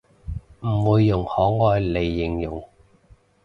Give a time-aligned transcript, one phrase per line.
[0.61, 2.67] 唔會用可愛嚟形容